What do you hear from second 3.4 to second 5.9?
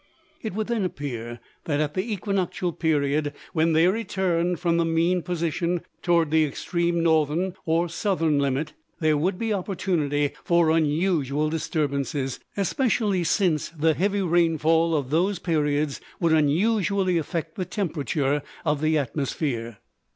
when they return from the mean position